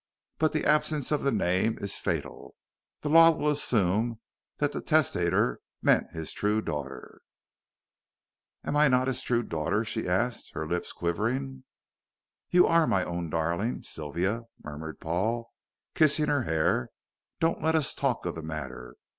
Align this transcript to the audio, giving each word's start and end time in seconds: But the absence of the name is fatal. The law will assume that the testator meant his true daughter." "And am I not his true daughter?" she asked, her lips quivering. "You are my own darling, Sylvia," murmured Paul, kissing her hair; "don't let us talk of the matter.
But 0.39 0.51
the 0.51 0.65
absence 0.65 1.11
of 1.11 1.21
the 1.21 1.31
name 1.31 1.77
is 1.79 1.95
fatal. 1.95 2.55
The 3.01 3.09
law 3.09 3.29
will 3.29 3.51
assume 3.51 4.19
that 4.57 4.71
the 4.71 4.81
testator 4.81 5.59
meant 5.83 6.09
his 6.09 6.31
true 6.33 6.59
daughter." 6.59 7.21
"And 8.63 8.75
am 8.75 8.77
I 8.77 8.87
not 8.87 9.07
his 9.07 9.21
true 9.21 9.43
daughter?" 9.43 9.85
she 9.85 10.09
asked, 10.09 10.53
her 10.55 10.65
lips 10.67 10.91
quivering. 10.91 11.65
"You 12.49 12.65
are 12.65 12.87
my 12.87 13.03
own 13.03 13.29
darling, 13.29 13.83
Sylvia," 13.83 14.45
murmured 14.63 14.99
Paul, 14.99 15.51
kissing 15.93 16.29
her 16.29 16.45
hair; 16.45 16.89
"don't 17.39 17.61
let 17.61 17.75
us 17.75 17.93
talk 17.93 18.25
of 18.25 18.33
the 18.33 18.41
matter. 18.41 18.95